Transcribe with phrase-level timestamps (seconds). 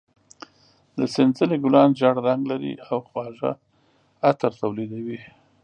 [0.97, 3.51] د سنځلې ګلان زېړ رنګ لري او خواږه
[4.29, 5.19] عطر تولیدوي.